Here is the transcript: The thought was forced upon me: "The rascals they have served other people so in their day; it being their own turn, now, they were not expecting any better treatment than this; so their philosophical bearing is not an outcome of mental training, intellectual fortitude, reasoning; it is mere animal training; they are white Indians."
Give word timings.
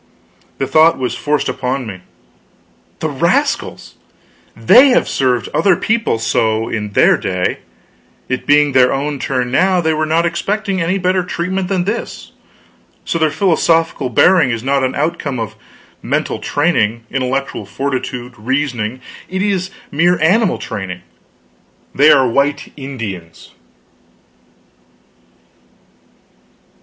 The 0.57 0.65
thought 0.65 0.97
was 0.97 1.13
forced 1.13 1.47
upon 1.47 1.85
me: 1.85 2.01
"The 3.01 3.07
rascals 3.07 3.97
they 4.55 4.87
have 4.89 5.07
served 5.07 5.47
other 5.53 5.75
people 5.75 6.17
so 6.17 6.67
in 6.69 6.93
their 6.93 7.17
day; 7.17 7.59
it 8.27 8.47
being 8.47 8.71
their 8.71 8.91
own 8.91 9.19
turn, 9.19 9.51
now, 9.51 9.79
they 9.79 9.93
were 9.93 10.07
not 10.07 10.25
expecting 10.25 10.81
any 10.81 10.97
better 10.97 11.23
treatment 11.23 11.67
than 11.67 11.83
this; 11.83 12.31
so 13.05 13.19
their 13.19 13.29
philosophical 13.29 14.09
bearing 14.09 14.49
is 14.49 14.63
not 14.63 14.83
an 14.83 14.95
outcome 14.95 15.39
of 15.39 15.55
mental 16.01 16.39
training, 16.39 17.03
intellectual 17.11 17.67
fortitude, 17.67 18.33
reasoning; 18.39 19.01
it 19.29 19.43
is 19.43 19.69
mere 19.91 20.19
animal 20.19 20.57
training; 20.57 21.03
they 21.93 22.09
are 22.11 22.27
white 22.27 22.73
Indians." 22.75 23.51